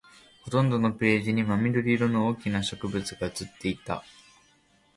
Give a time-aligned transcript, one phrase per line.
[0.41, 4.03] ほとんどのページに真緑色の大きな植物が写っていた